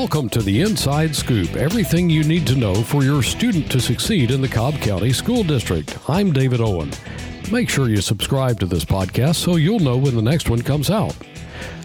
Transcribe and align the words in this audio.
Welcome 0.00 0.28
to 0.30 0.42
the 0.42 0.60
Inside 0.60 1.12
Scoop, 1.12 1.56
everything 1.56 2.08
you 2.08 2.22
need 2.22 2.46
to 2.46 2.54
know 2.54 2.84
for 2.84 3.02
your 3.02 3.20
student 3.20 3.68
to 3.72 3.80
succeed 3.80 4.30
in 4.30 4.40
the 4.40 4.46
Cobb 4.46 4.74
County 4.74 5.12
School 5.12 5.42
District. 5.42 5.98
I'm 6.08 6.32
David 6.32 6.60
Owen. 6.60 6.92
Make 7.50 7.68
sure 7.68 7.88
you 7.88 8.00
subscribe 8.00 8.60
to 8.60 8.66
this 8.66 8.84
podcast 8.84 9.34
so 9.34 9.56
you'll 9.56 9.80
know 9.80 9.96
when 9.96 10.14
the 10.14 10.22
next 10.22 10.48
one 10.50 10.62
comes 10.62 10.88
out. 10.88 11.16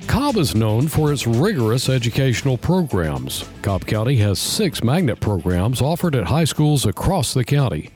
Cobb 0.05 0.38
is 0.38 0.54
known 0.54 0.88
for 0.88 1.12
its 1.12 1.26
rigorous 1.26 1.89
educational 1.89 2.55
programs. 2.55 3.50
Cobb 3.64 3.88
County 3.88 4.18
has 4.18 4.38
six 4.38 4.84
magnet 4.84 5.20
programs 5.20 5.82
offered 5.82 6.16
at 6.16 6.25
high 6.25 6.43
schools 6.43 6.86
across 6.86 7.34
the 7.34 7.43
county. 7.43 7.89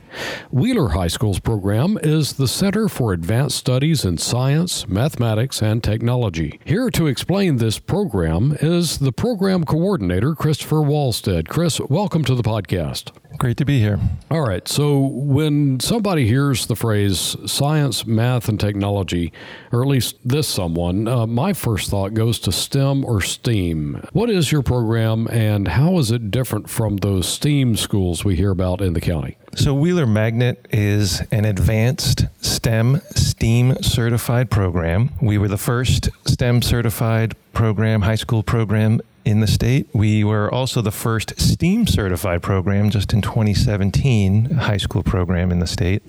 Wheeler 0.50 0.90
High 0.90 1.08
School's 1.08 1.40
program 1.40 1.98
is 2.02 2.34
the 2.34 2.48
Center 2.48 2.88
for 2.88 3.12
Advanced 3.12 3.56
Studies 3.56 4.04
in 4.04 4.18
Science, 4.18 4.88
Mathematics, 4.88 5.62
and 5.62 5.82
Technology. 5.82 6.60
Here 6.64 6.90
to 6.90 7.06
explain 7.06 7.56
this 7.56 7.78
program 7.78 8.56
is 8.60 8.98
the 8.98 9.12
program 9.12 9.64
coordinator, 9.64 10.34
Christopher 10.34 10.82
Walstead. 10.82 11.48
Chris, 11.48 11.80
welcome 11.80 12.24
to 12.24 12.34
the 12.34 12.42
podcast. 12.42 13.12
Great 13.38 13.56
to 13.58 13.64
be 13.64 13.78
here. 13.78 14.00
All 14.30 14.40
right. 14.40 14.66
So, 14.66 14.98
when 14.98 15.78
somebody 15.78 16.26
hears 16.26 16.66
the 16.66 16.74
phrase 16.74 17.36
science, 17.46 18.04
math, 18.04 18.48
and 18.48 18.58
technology, 18.58 19.32
or 19.70 19.82
at 19.82 19.88
least 19.88 20.16
this 20.24 20.48
someone, 20.48 21.06
uh, 21.06 21.26
my 21.26 21.52
first 21.52 21.88
thought 21.88 22.14
goes 22.14 22.40
to 22.40 22.52
STEM 22.52 23.04
or 23.04 23.20
STEAM. 23.20 24.02
What 24.12 24.28
is 24.28 24.50
your 24.50 24.62
program 24.62 25.28
and 25.28 25.68
how 25.68 25.98
is 25.98 26.10
it 26.10 26.32
different 26.32 26.68
from 26.68 26.96
those 26.96 27.28
STEAM 27.28 27.76
schools 27.76 28.24
we 28.24 28.34
hear 28.34 28.50
about 28.50 28.80
in 28.80 28.94
the 28.94 29.00
county? 29.00 29.36
So, 29.54 29.74
Wheeler 29.74 30.06
Magnet 30.06 30.66
is 30.70 31.22
an 31.32 31.44
advanced 31.44 32.26
STEM, 32.40 33.00
STEAM 33.14 33.82
certified 33.82 34.50
program. 34.50 35.10
We 35.20 35.38
were 35.38 35.48
the 35.48 35.56
first 35.56 36.10
STEM 36.26 36.62
certified 36.62 37.34
program, 37.54 38.02
high 38.02 38.14
school 38.14 38.42
program 38.42 39.00
in 39.24 39.40
the 39.40 39.46
state. 39.46 39.88
We 39.92 40.22
were 40.22 40.52
also 40.52 40.82
the 40.82 40.90
first 40.90 41.40
STEAM 41.40 41.86
certified 41.86 42.42
program 42.42 42.90
just 42.90 43.12
in 43.12 43.22
2017, 43.22 44.50
high 44.50 44.76
school 44.76 45.02
program 45.02 45.50
in 45.50 45.58
the 45.60 45.66
state. 45.66 46.02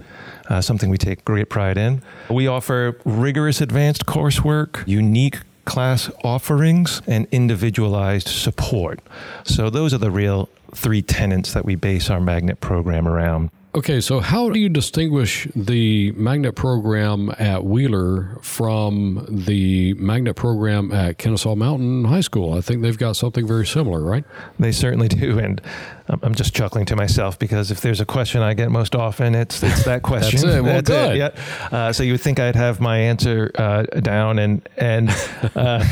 Uh, 0.50 0.62
something 0.62 0.90
we 0.90 0.98
take 0.98 1.24
great 1.26 1.50
pride 1.50 1.78
in. 1.78 2.02
We 2.30 2.48
offer 2.48 3.00
rigorous 3.06 3.62
advanced 3.62 4.06
coursework, 4.06 4.86
unique 4.86 5.40
class 5.66 6.12
offerings, 6.24 7.02
and 7.08 7.26
individualized 7.32 8.28
support. 8.28 9.00
So, 9.44 9.70
those 9.70 9.94
are 9.94 10.00
the 10.00 10.12
real 10.12 10.50
three 10.76 11.02
tenets 11.02 11.54
that 11.54 11.66
we 11.66 11.76
base 11.76 12.10
our 12.10 12.20
magnet 12.20 12.60
program 12.62 13.08
around. 13.08 13.50
Okay, 13.76 14.02
so 14.02 14.20
how 14.20 14.50
do 14.50 14.60
you 14.60 14.68
distinguish 14.68 15.48
the 15.56 16.12
magnet 16.14 16.56
program 16.56 17.32
at 17.38 17.66
Wheeler 17.66 18.40
from 18.42 19.28
the 19.30 19.94
magnet 19.94 20.36
program 20.36 20.92
at 20.92 21.20
Kennesaw 21.20 21.54
Mountain 21.54 22.06
High 22.06 22.22
School? 22.22 22.54
I 22.56 22.62
think 22.62 22.82
they've 22.82 22.98
got 22.98 23.16
something 23.16 23.46
very 23.46 23.68
similar, 23.68 24.02
right? 24.02 24.24
They 24.58 24.72
certainly 24.72 25.08
do, 25.08 25.38
and 25.38 25.62
I'm 26.10 26.34
just 26.34 26.56
chuckling 26.56 26.86
to 26.86 26.96
myself 26.96 27.38
because 27.38 27.70
if 27.70 27.82
there's 27.82 28.02
a 28.02 28.06
question 28.06 28.42
I 28.42 28.56
get 28.56 28.72
most 28.72 28.96
often, 28.96 29.36
it's 29.36 29.62
it's 29.62 29.86
that 29.86 30.02
question. 30.04 30.42
That's 30.42 30.56
it. 30.56 30.62
Well, 30.62 30.74
That's 30.74 30.90
good. 30.90 31.16
It. 31.16 31.18
Yeah. 31.18 31.78
Uh, 31.78 31.94
so 31.94 32.04
you 32.04 32.14
would 32.14 32.22
think 32.22 32.40
I'd 32.40 32.56
have 32.56 32.80
my 32.80 32.98
answer 32.98 33.52
uh, 33.56 33.84
down, 33.84 34.40
and 34.40 34.68
and 34.78 35.10
uh, 35.56 35.80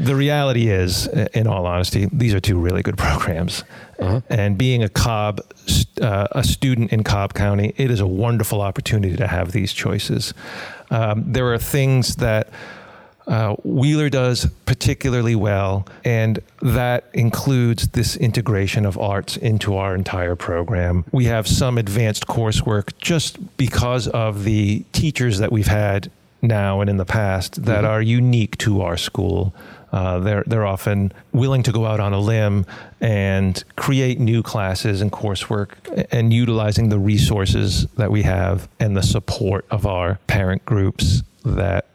the 0.00 0.14
reality 0.14 0.68
is, 0.68 1.06
in 1.06 1.46
all 1.46 1.66
honesty, 1.66 2.08
these 2.12 2.34
are 2.34 2.40
two 2.40 2.58
really 2.58 2.82
good 2.82 2.98
programs. 2.98 3.64
Uh-huh. 3.98 4.20
And 4.28 4.58
being 4.58 4.82
a 4.82 4.90
Cobb, 4.90 5.40
uh, 6.02 6.28
a 6.32 6.44
student 6.44 6.92
in 6.92 7.02
Cobb 7.02 7.32
County, 7.32 7.72
it 7.78 7.90
is 7.90 8.00
a 8.00 8.06
wonderful 8.06 8.60
opportunity 8.60 9.16
to 9.16 9.26
have 9.26 9.52
these 9.52 9.72
choices. 9.72 10.34
Um, 10.90 11.24
there 11.26 11.50
are 11.52 11.58
things 11.58 12.16
that 12.16 12.50
uh, 13.26 13.56
Wheeler 13.64 14.08
does 14.08 14.46
particularly 14.66 15.34
well, 15.34 15.86
and 16.04 16.40
that 16.62 17.04
includes 17.12 17.88
this 17.88 18.16
integration 18.16 18.86
of 18.86 18.96
arts 18.98 19.36
into 19.36 19.76
our 19.76 19.94
entire 19.94 20.36
program. 20.36 21.04
We 21.10 21.24
have 21.24 21.48
some 21.48 21.76
advanced 21.76 22.26
coursework 22.26 22.96
just 22.98 23.56
because 23.56 24.06
of 24.08 24.44
the 24.44 24.84
teachers 24.92 25.38
that 25.38 25.50
we've 25.50 25.66
had 25.66 26.10
now 26.40 26.80
and 26.80 26.88
in 26.88 26.98
the 26.98 27.04
past 27.04 27.64
that 27.64 27.78
mm-hmm. 27.78 27.86
are 27.86 28.02
unique 28.02 28.56
to 28.58 28.82
our 28.82 28.96
school. 28.96 29.52
Uh, 29.92 30.18
they're 30.18 30.44
they're 30.46 30.66
often 30.66 31.12
willing 31.32 31.62
to 31.62 31.72
go 31.72 31.86
out 31.86 32.00
on 32.00 32.12
a 32.12 32.20
limb 32.20 32.66
and 33.00 33.64
create 33.76 34.20
new 34.20 34.42
classes 34.42 35.00
and 35.00 35.10
coursework 35.10 35.70
and 36.12 36.32
utilizing 36.32 36.90
the 36.90 36.98
resources 36.98 37.86
that 37.96 38.10
we 38.10 38.22
have 38.22 38.68
and 38.78 38.96
the 38.96 39.02
support 39.02 39.64
of 39.70 39.86
our 39.86 40.18
parent 40.26 40.64
groups 40.66 41.22
that 41.44 41.86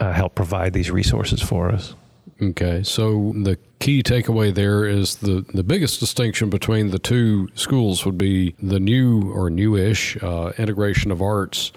uh, 0.00 0.12
help 0.12 0.34
provide 0.34 0.72
these 0.72 0.90
resources 0.90 1.40
for 1.40 1.70
us. 1.70 1.94
Okay, 2.42 2.82
so 2.82 3.32
the 3.36 3.58
key 3.78 4.02
takeaway 4.02 4.52
there 4.52 4.84
is 4.84 5.16
the, 5.16 5.44
the 5.54 5.62
biggest 5.62 6.00
distinction 6.00 6.50
between 6.50 6.90
the 6.90 6.98
two 6.98 7.48
schools 7.54 8.04
would 8.04 8.18
be 8.18 8.54
the 8.60 8.80
new 8.80 9.30
or 9.32 9.50
newish 9.50 10.16
uh, 10.22 10.52
integration 10.58 11.10
of 11.10 11.22
arts 11.22 11.70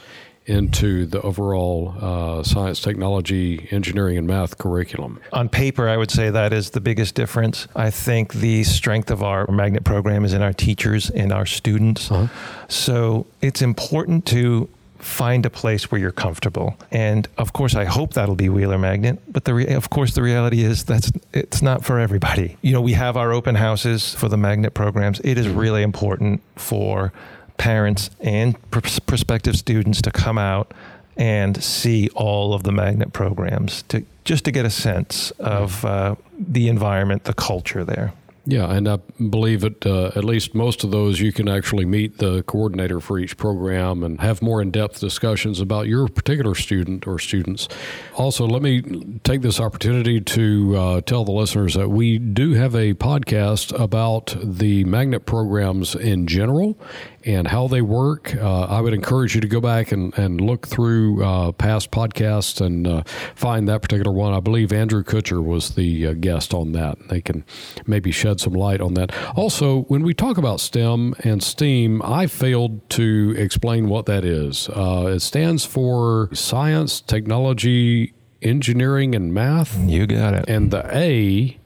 into 0.47 1.05
the 1.05 1.21
overall 1.21 1.93
uh, 1.99 2.41
science, 2.41 2.79
technology, 2.79 3.67
engineering, 3.69 4.17
and 4.17 4.25
math 4.25 4.57
curriculum. 4.57 5.19
On 5.33 5.49
paper, 5.49 5.89
I 5.89 5.97
would 5.97 6.09
say 6.09 6.29
that 6.29 6.53
is 6.53 6.69
the 6.69 6.79
biggest 6.79 7.15
difference. 7.15 7.67
I 7.75 7.89
think 7.89 8.33
the 8.33 8.63
strength 8.63 9.11
of 9.11 9.21
our 9.21 9.45
magnet 9.51 9.83
program 9.83 10.23
is 10.23 10.33
in 10.33 10.41
our 10.41 10.53
teachers 10.53 11.09
and 11.09 11.33
our 11.33 11.45
students. 11.45 12.09
Uh-huh. 12.09 12.27
So 12.69 13.27
it's 13.41 13.61
important 13.61 14.25
to 14.27 14.69
find 14.99 15.45
a 15.45 15.49
place 15.49 15.91
where 15.91 15.99
you're 15.99 16.11
comfortable. 16.11 16.77
And 16.91 17.27
of 17.37 17.53
course, 17.53 17.75
I 17.75 17.85
hope 17.85 18.13
that'll 18.13 18.35
be 18.35 18.49
Wheeler 18.49 18.77
Magnet. 18.77 19.19
But 19.27 19.45
the 19.45 19.53
re- 19.53 19.67
of 19.67 19.89
course, 19.89 20.13
the 20.13 20.21
reality 20.21 20.63
is 20.63 20.83
that's 20.83 21.11
it's 21.33 21.61
not 21.61 21.85
for 21.85 21.99
everybody. 21.99 22.57
You 22.61 22.73
know, 22.73 22.81
we 22.81 22.93
have 22.93 23.17
our 23.17 23.31
open 23.31 23.55
houses 23.55 24.13
for 24.15 24.29
the 24.29 24.37
magnet 24.37 24.73
programs. 24.73 25.19
It 25.21 25.37
is 25.37 25.47
really 25.47 25.83
important 25.83 26.41
for 26.55 27.11
parents 27.57 28.09
and 28.19 28.55
pr- 28.71 28.79
prospective 29.05 29.55
students 29.55 30.01
to 30.03 30.11
come 30.11 30.37
out 30.37 30.73
and 31.15 31.61
see 31.63 32.09
all 32.09 32.53
of 32.53 32.63
the 32.63 32.71
magnet 32.71 33.11
programs 33.11 33.83
to 33.83 34.05
just 34.23 34.45
to 34.45 34.51
get 34.51 34.65
a 34.65 34.69
sense 34.69 35.31
of 35.39 35.83
uh, 35.85 36.15
the 36.37 36.67
environment, 36.67 37.23
the 37.23 37.33
culture 37.33 37.83
there. 37.83 38.13
Yeah, 38.49 38.71
and 38.71 38.87
I 38.87 38.95
believe 39.29 39.65
at 39.65 39.85
uh, 39.85 40.11
at 40.15 40.23
least 40.23 40.55
most 40.55 40.85
of 40.85 40.91
those 40.91 41.19
you 41.19 41.33
can 41.33 41.49
actually 41.49 41.83
meet 41.83 42.19
the 42.19 42.43
coordinator 42.43 43.01
for 43.01 43.19
each 43.19 43.35
program 43.35 44.03
and 44.03 44.21
have 44.21 44.41
more 44.41 44.61
in 44.61 44.71
depth 44.71 45.01
discussions 45.01 45.59
about 45.59 45.87
your 45.87 46.07
particular 46.07 46.55
student 46.55 47.05
or 47.05 47.19
students. 47.19 47.67
Also, 48.15 48.47
let 48.47 48.61
me 48.61 49.19
take 49.25 49.41
this 49.41 49.59
opportunity 49.59 50.21
to 50.21 50.77
uh, 50.77 51.01
tell 51.01 51.25
the 51.25 51.31
listeners 51.33 51.73
that 51.73 51.89
we 51.89 52.19
do 52.19 52.53
have 52.53 52.73
a 52.73 52.93
podcast 52.93 53.77
about 53.77 54.33
the 54.41 54.85
magnet 54.85 55.25
programs 55.25 55.93
in 55.93 56.25
general 56.25 56.79
and 57.27 57.47
how 57.47 57.67
they 57.67 57.81
work. 57.81 58.33
Uh, 58.35 58.63
I 58.63 58.79
would 58.79 58.93
encourage 58.93 59.35
you 59.35 59.41
to 59.41 59.47
go 59.47 59.59
back 59.59 59.91
and, 59.91 60.17
and 60.17 60.39
look 60.39 60.65
through 60.67 61.23
uh, 61.23 61.51
past 61.51 61.91
podcasts 61.91 62.65
and 62.65 62.87
uh, 62.87 63.03
find 63.35 63.67
that 63.67 63.81
particular 63.81 64.11
one. 64.11 64.33
I 64.33 64.39
believe 64.39 64.71
Andrew 64.71 65.03
Kutcher 65.03 65.43
was 65.43 65.75
the 65.75 66.07
uh, 66.07 66.13
guest 66.13 66.53
on 66.53 66.71
that. 66.71 66.97
They 67.09 67.21
can 67.21 67.43
maybe 67.85 68.11
shed 68.11 68.39
some 68.39 68.53
light 68.53 68.79
on 68.79 68.93
that. 68.93 69.13
Also, 69.35 69.81
when 69.83 70.03
we 70.03 70.13
talk 70.13 70.37
about 70.37 70.61
STEM 70.61 71.15
and 71.23 71.43
STEAM, 71.43 72.01
I 72.01 72.27
failed 72.27 72.89
to 72.91 73.35
explain 73.37 73.89
what 73.89 74.05
that 74.05 74.23
is. 74.23 74.69
Uh, 74.69 75.13
it 75.15 75.19
stands 75.19 75.65
for 75.65 76.29
science, 76.33 77.01
technology, 77.01 78.13
engineering, 78.41 79.15
and 79.15 79.33
math. 79.33 79.77
You 79.77 80.07
got 80.07 80.33
it. 80.33 80.45
And 80.47 80.71
the 80.71 80.87
A 80.95 81.56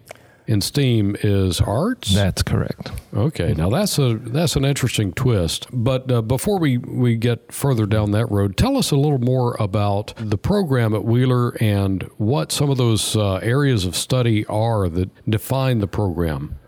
in 0.51 0.59
STEAM 0.59 1.15
is 1.21 1.61
arts. 1.61 2.13
That's 2.13 2.43
correct. 2.43 2.91
Okay, 3.13 3.53
now 3.53 3.69
that's 3.69 3.97
a 3.97 4.15
that's 4.15 4.55
an 4.55 4.65
interesting 4.65 5.13
twist. 5.13 5.67
But 5.71 6.11
uh, 6.11 6.21
before 6.21 6.59
we 6.59 6.77
we 6.77 7.15
get 7.15 7.53
further 7.53 7.85
down 7.85 8.11
that 8.11 8.25
road, 8.29 8.57
tell 8.57 8.77
us 8.77 8.91
a 8.91 8.97
little 8.97 9.19
more 9.19 9.55
about 9.59 10.13
the 10.17 10.37
program 10.37 10.93
at 10.93 11.05
Wheeler 11.05 11.51
and 11.61 12.03
what 12.17 12.51
some 12.51 12.69
of 12.69 12.77
those 12.77 13.15
uh, 13.15 13.35
areas 13.35 13.85
of 13.85 13.95
study 13.95 14.45
are 14.47 14.89
that 14.89 15.09
define 15.29 15.79
the 15.79 15.87
program. 15.87 16.59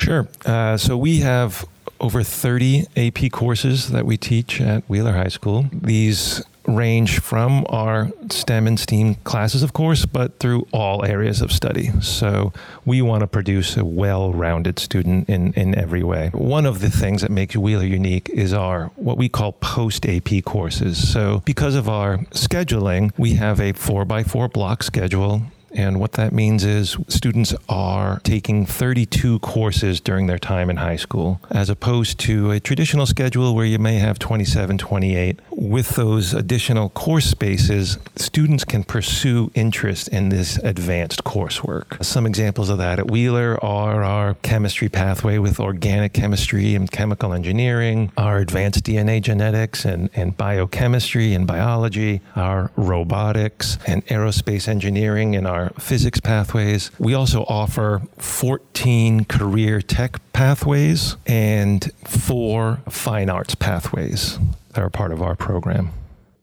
Sure. 0.00 0.26
Uh, 0.46 0.78
so 0.78 0.96
we 0.96 1.18
have 1.18 1.66
over 2.00 2.22
30 2.22 2.86
AP 2.96 3.30
courses 3.32 3.90
that 3.90 4.06
we 4.06 4.16
teach 4.16 4.60
at 4.60 4.84
Wheeler 4.88 5.12
High 5.12 5.28
School. 5.28 5.66
These 5.72 6.42
range 6.66 7.20
from 7.20 7.64
our 7.68 8.10
STEM 8.30 8.66
and 8.66 8.78
STEAM 8.78 9.16
classes, 9.16 9.62
of 9.62 9.72
course, 9.72 10.06
but 10.06 10.38
through 10.38 10.66
all 10.72 11.04
areas 11.04 11.40
of 11.40 11.52
study. 11.52 11.90
So 12.00 12.52
we 12.84 13.02
want 13.02 13.20
to 13.20 13.26
produce 13.26 13.76
a 13.76 13.84
well 13.84 14.32
rounded 14.32 14.78
student 14.78 15.28
in, 15.28 15.52
in 15.54 15.74
every 15.74 16.02
way. 16.02 16.30
One 16.32 16.66
of 16.66 16.80
the 16.80 16.90
things 16.90 17.22
that 17.22 17.30
makes 17.30 17.56
Wheeler 17.56 17.84
unique 17.84 18.28
is 18.30 18.52
our 18.52 18.86
what 18.96 19.16
we 19.16 19.28
call 19.28 19.52
post 19.52 20.06
AP 20.06 20.44
courses. 20.44 21.10
So 21.10 21.42
because 21.44 21.74
of 21.74 21.88
our 21.88 22.18
scheduling, 22.30 23.12
we 23.16 23.34
have 23.34 23.60
a 23.60 23.72
four 23.72 24.04
by 24.04 24.22
four 24.22 24.48
block 24.48 24.82
schedule 24.82 25.42
and 25.76 26.00
what 26.00 26.12
that 26.12 26.32
means 26.32 26.64
is 26.64 26.96
students 27.06 27.54
are 27.68 28.20
taking 28.20 28.64
32 28.64 29.40
courses 29.40 30.00
during 30.00 30.26
their 30.26 30.38
time 30.38 30.70
in 30.70 30.78
high 30.78 30.96
school, 30.96 31.38
as 31.50 31.68
opposed 31.68 32.18
to 32.20 32.50
a 32.50 32.58
traditional 32.58 33.04
schedule 33.04 33.54
where 33.54 33.66
you 33.66 33.78
may 33.78 33.98
have 33.98 34.18
27, 34.18 34.78
28 34.78 35.38
with 35.68 35.90
those 35.90 36.32
additional 36.32 36.90
course 36.90 37.26
spaces, 37.26 37.98
students 38.16 38.64
can 38.64 38.84
pursue 38.84 39.50
interest 39.54 40.08
in 40.08 40.28
this 40.28 40.56
advanced 40.58 41.24
coursework. 41.24 42.02
Some 42.04 42.26
examples 42.26 42.70
of 42.70 42.78
that 42.78 42.98
at 42.98 43.10
Wheeler 43.10 43.62
are 43.64 44.02
our 44.02 44.34
chemistry 44.34 44.88
pathway 44.88 45.38
with 45.38 45.58
organic 45.58 46.12
chemistry 46.12 46.74
and 46.74 46.90
chemical 46.90 47.32
engineering, 47.32 48.12
our 48.16 48.38
advanced 48.38 48.84
DNA 48.84 49.20
genetics 49.20 49.84
and, 49.84 50.10
and 50.14 50.36
biochemistry 50.36 51.34
and 51.34 51.46
biology, 51.46 52.20
our 52.36 52.70
robotics 52.76 53.78
and 53.86 54.06
aerospace 54.06 54.68
engineering 54.68 55.34
and 55.34 55.46
our 55.46 55.70
physics 55.78 56.20
pathways. 56.20 56.90
We 56.98 57.14
also 57.14 57.44
offer 57.44 58.02
14 58.18 59.24
career 59.24 59.80
tech 59.80 60.20
pathways 60.32 61.16
and 61.26 61.90
four 62.04 62.80
fine 62.88 63.28
arts 63.28 63.54
pathways 63.54 64.38
that 64.76 64.82
are 64.84 64.90
part 64.90 65.10
of 65.10 65.20
our 65.20 65.34
program. 65.34 65.90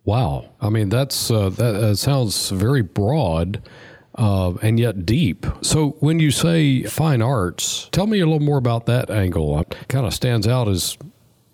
Wow. 0.05 0.49
I 0.59 0.69
mean, 0.69 0.89
that's 0.89 1.31
uh, 1.31 1.49
that 1.49 1.75
uh, 1.75 1.95
sounds 1.95 2.49
very 2.49 2.81
broad. 2.81 3.61
Uh, 4.15 4.53
and 4.61 4.79
yet 4.79 5.07
deep. 5.07 5.47
So, 5.61 5.97
when 5.99 6.19
you 6.19 6.29
say 6.29 6.83
fine 6.83 7.23
arts, 7.23 7.89
tell 7.91 8.05
me 8.05 8.19
a 8.19 8.27
little 8.27 8.45
more 8.45 8.59
about 8.59 8.85
that 8.85 9.09
angle. 9.09 9.59
It 9.61 9.75
kind 9.87 10.05
of 10.05 10.13
stands 10.13 10.47
out 10.47 10.67
as, 10.67 10.99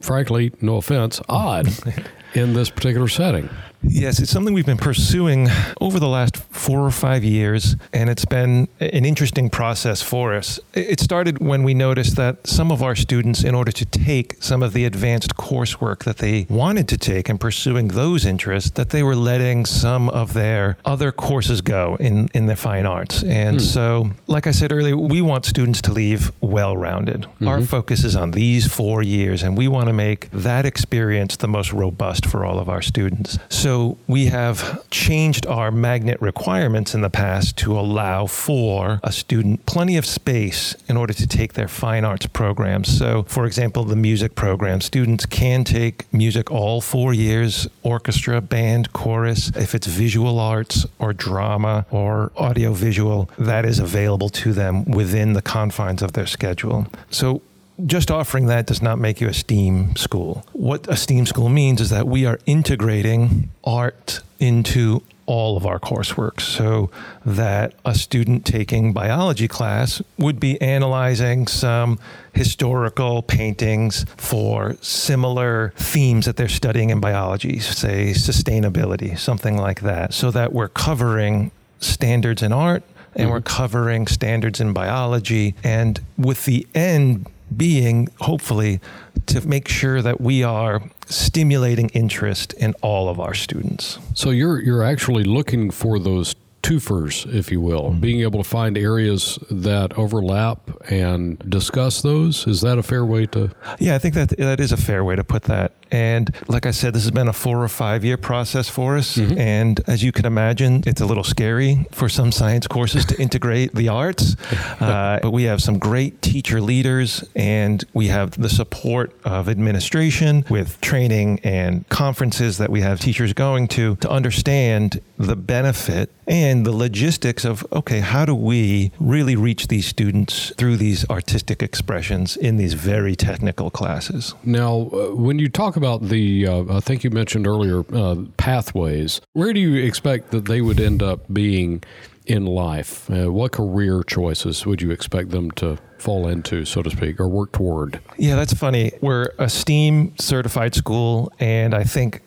frankly, 0.02 0.52
no 0.60 0.76
offense, 0.76 1.22
odd 1.30 1.70
in 2.34 2.54
this 2.54 2.70
particular 2.70 3.08
setting. 3.08 3.50
Yes, 3.82 4.20
it's 4.20 4.32
something 4.32 4.54
we've 4.54 4.66
been 4.66 4.78
pursuing 4.78 5.48
over 5.80 6.00
the 6.00 6.08
last 6.08 6.36
four 6.38 6.82
or 6.82 6.92
five 6.92 7.24
years, 7.24 7.78
and 7.94 8.10
it's 8.10 8.26
been 8.26 8.68
an 8.80 9.06
interesting 9.06 9.50
process 9.50 10.02
for 10.02 10.34
us. 10.34 10.60
It 10.74 11.00
started 11.00 11.40
when 11.40 11.64
we 11.64 11.74
noticed 11.74 12.18
that 12.18 12.46
some 12.46 12.72
of 12.72 12.84
our 12.84 12.96
students, 12.96 13.44
in 13.44 13.56
order 13.56 13.72
to 13.72 13.86
take 13.86 14.36
some 14.44 14.62
of 14.62 14.74
the 14.74 14.84
advanced 14.84 15.38
coursework 15.38 16.04
that 16.04 16.18
they 16.18 16.46
wanted 16.50 16.90
to 16.90 16.98
take 16.98 17.30
and 17.30 17.40
pursuing 17.40 17.90
those 17.90 18.26
interests, 18.26 18.72
that 18.72 18.90
they 18.90 19.02
were 19.02 19.16
letting 19.16 19.66
some 19.66 20.10
of 20.10 20.34
their 20.34 20.78
other 20.84 21.14
courses 21.14 21.62
go 21.62 21.96
in, 22.02 22.28
in 22.34 22.48
the 22.48 22.58
fine 22.58 22.86
arts. 22.86 23.24
And 23.24 23.58
hmm. 23.58 23.66
so, 23.66 24.12
like 24.28 24.46
I 24.46 24.52
said 24.52 24.74
earlier, 24.74 24.98
we 24.98 25.22
want 25.22 25.46
students 25.46 25.82
to 25.84 25.94
leave 25.94 26.34
well 26.42 26.76
rounded. 26.76 27.22
Mm-hmm. 27.22 27.48
Our 27.48 27.62
focus 27.62 28.04
is 28.04 28.16
on 28.16 28.32
these 28.32 28.68
four 28.68 29.02
years, 29.02 29.42
and 29.42 29.58
we 29.58 29.70
want 29.70 29.88
to 29.88 29.94
make 29.94 30.30
that 30.32 30.66
experience 30.66 31.38
the 31.38 31.48
most 31.48 31.72
robust 31.72 32.19
for 32.26 32.46
all 32.46 32.60
of 32.60 32.70
our 32.70 32.82
students. 32.82 33.38
So 33.50 33.98
we 34.08 34.28
have 34.28 34.88
changed 34.90 35.46
our 35.46 35.72
magnet 35.72 36.22
requirements 36.22 36.94
in 36.94 37.02
the 37.02 37.10
past 37.10 37.58
to 37.58 37.78
allow 37.78 38.26
for 38.26 39.00
a 39.04 39.12
student 39.12 39.66
plenty 39.66 39.98
of 39.98 40.06
space 40.06 40.76
in 40.88 40.98
order 40.98 41.14
to 41.14 41.28
take 41.28 41.54
their 41.54 41.68
fine 41.68 42.06
arts 42.06 42.28
programs. 42.28 42.98
So, 42.98 43.24
for 43.24 43.46
example, 43.46 43.84
the 43.84 43.96
music 43.96 44.36
program, 44.36 44.82
students 44.82 45.26
can 45.26 45.64
take 45.64 46.12
music 46.14 46.52
all 46.52 46.82
four 46.82 47.14
years 47.14 47.68
orchestra, 47.84 48.42
band, 48.42 48.94
chorus. 48.94 49.50
If 49.56 49.76
it's 49.76 49.88
visual 49.88 50.40
arts 50.40 50.86
or 51.00 51.14
drama 51.14 51.86
or 51.92 52.32
audio 52.38 52.74
visual, 52.74 53.30
that 53.38 53.66
is 53.66 53.80
available 53.80 54.30
to 54.30 54.54
them 54.54 54.86
within 54.86 55.34
the 55.34 55.42
confines 55.42 56.02
of 56.02 56.14
their 56.14 56.28
schedule. 56.28 56.88
So, 57.10 57.42
just 57.86 58.12
offering 58.12 58.48
that 58.48 58.66
does 58.66 58.82
not 58.82 59.00
make 59.00 59.22
you 59.22 59.28
a 59.28 59.34
STEAM 59.34 59.96
school. 59.96 60.46
What 60.54 60.88
a 60.88 60.96
STEAM 60.96 61.26
school 61.26 61.50
means 61.50 61.82
is 61.82 61.90
that 61.90 62.08
we 62.08 62.26
are 62.26 62.40
integrating 62.46 63.50
art 63.64 64.22
into 64.40 65.04
all 65.30 65.56
of 65.56 65.64
our 65.64 65.80
coursework 65.80 66.42
so 66.42 66.90
that 67.24 67.76
a 67.86 67.94
student 67.94 68.46
taking 68.48 68.94
biology 68.94 69.48
class 69.48 70.02
would 70.18 70.40
be 70.40 70.60
analyzing 70.60 71.46
some 71.46 72.00
historical 72.34 73.22
paintings 73.22 74.08
for 74.18 74.76
similar 74.82 75.72
themes 75.76 76.26
that 76.26 76.36
they're 76.36 76.48
studying 76.48 76.90
in 76.90 77.00
biology, 77.00 77.60
say 77.60 78.10
sustainability, 78.10 79.18
something 79.20 79.56
like 79.56 79.82
that, 79.82 80.16
so 80.16 80.32
that 80.32 80.52
we're 80.52 80.68
covering 80.68 81.52
standards 81.80 82.42
in 82.42 82.52
art 82.52 82.82
and 83.14 83.26
mm-hmm. 83.26 83.34
we're 83.34 83.42
covering 83.42 84.08
standards 84.08 84.60
in 84.60 84.74
biology 84.74 85.54
and 85.64 86.00
with 86.18 86.46
the 86.46 86.66
end 86.74 87.28
being, 87.56 88.10
hopefully, 88.20 88.80
to 89.28 89.48
make 89.48 89.68
sure 89.68 90.02
that 90.02 90.20
we 90.22 90.44
are 90.44 90.82
stimulating 91.08 91.90
interest 91.90 92.54
in 92.54 92.74
all 92.82 93.10
of 93.10 93.20
our 93.20 93.34
students. 93.34 94.00
So 94.14 94.30
you're 94.30 94.62
you're 94.62 94.84
actually 94.84 95.24
looking 95.24 95.72
for 95.72 96.00
those 96.00 96.36
twofers, 96.62 97.32
if 97.34 97.52
you 97.52 97.62
will, 97.62 97.92
mm-hmm. 97.92 98.00
being 98.00 98.22
able 98.22 98.44
to 98.44 98.50
find 98.50 98.78
areas 98.78 99.40
that 99.50 99.98
overlap 99.98 100.70
and 100.92 101.40
discuss 101.50 102.02
those. 102.02 102.46
Is 102.48 102.62
that 102.62 102.78
a 102.78 102.84
fair 102.84 103.06
way 103.06 103.26
to? 103.28 103.52
Yeah, 103.80 103.96
I 103.96 104.00
think 104.00 104.16
that 104.16 104.30
that 104.38 104.60
is 104.60 104.72
a 104.72 104.78
fair 104.78 105.04
way 105.04 105.16
to 105.16 105.24
put 105.24 105.44
that. 105.44 105.74
And 105.92 106.34
like 106.48 106.66
I 106.66 106.72
said, 106.72 106.94
this 106.94 107.04
has 107.04 107.12
been 107.12 107.28
a 107.28 107.34
four 107.34 107.64
or 107.64 107.68
five 107.68 108.04
year 108.04 108.18
process 108.18 108.70
for 108.70 108.98
us. 108.98 109.18
Mm-hmm. 109.18 109.38
And 109.40 109.82
as 109.88 110.04
you 110.04 110.12
can 110.12 110.26
imagine, 110.26 110.84
it's 110.86 111.02
a 111.02 111.06
little 111.06 111.24
scary 111.24 111.86
for 111.92 112.10
some 112.10 112.32
science 112.32 112.68
courses 112.68 113.06
to 113.06 113.22
integrate 113.22 113.74
the 113.76 113.90
arts. 113.90 114.36
Uh, 114.80 115.20
but 115.22 115.32
we 115.32 115.44
have 115.44 115.62
some 115.62 115.78
great 115.78 116.22
teacher 116.22 116.62
leaders 116.62 117.24
and 117.36 117.84
we 117.94 118.08
have 118.08 118.32
the 118.40 118.50
support 118.50 119.14
of 119.26 119.50
administration 119.50 120.46
with 120.50 120.80
training 120.80 121.40
and 121.44 121.88
conferences 121.90 122.58
that 122.58 122.70
we 122.70 122.82
have 122.82 123.00
teachers 123.00 123.34
going 123.34 123.68
to 123.68 123.96
to 123.98 124.10
understand 124.10 125.02
the 125.18 125.36
benefit 125.36 126.10
and 126.28 126.66
the 126.66 126.72
logistics 126.72 127.44
of 127.44 127.66
okay, 127.74 128.00
how 128.00 128.24
do 128.24 128.36
we 128.36 128.92
really 129.00 129.36
reach 129.36 129.68
these 129.68 129.88
students 129.88 130.54
through 130.58 130.78
these 130.78 131.10
artistic 131.10 131.62
expressions 131.62 132.38
in 132.38 132.58
these 132.58 132.74
very 132.74 133.16
technical 133.16 133.70
classes? 133.70 134.36
Now, 134.44 134.90
uh, 134.94 135.16
when 135.16 135.40
you 135.40 135.50
talk 135.50 135.76
about 135.80 136.04
the, 136.04 136.46
uh, 136.46 136.78
I 136.78 136.80
think 136.80 137.04
you 137.04 137.10
mentioned 137.10 137.48
earlier, 137.48 137.84
uh, 137.94 138.26
pathways. 138.38 139.22
Where 139.34 139.54
do 139.54 139.60
you 139.60 139.84
expect 139.84 140.30
that 140.32 140.46
they 140.46 140.62
would 140.62 140.80
end 140.80 141.02
up 141.02 141.22
being 141.34 141.84
in 142.26 142.46
life? 142.46 143.10
Uh, 143.10 143.32
what 143.32 143.52
career 143.52 144.04
choices 144.04 144.66
would 144.66 144.82
you 144.82 144.92
expect 144.92 145.32
them 145.32 145.50
to 145.52 145.78
fall 145.98 146.28
into, 146.28 146.66
so 146.66 146.82
to 146.84 146.90
speak, 146.90 147.20
or 147.20 147.28
work 147.28 147.52
toward? 147.52 148.00
Yeah, 148.18 148.36
that's 148.36 148.54
funny. 148.54 148.92
We're 149.02 149.34
a 149.40 149.50
STEAM 149.50 150.14
certified 150.20 150.76
school, 150.76 151.32
and 151.40 151.74
I 151.74 151.84
think 151.84 152.22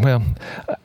well, 0.00 0.24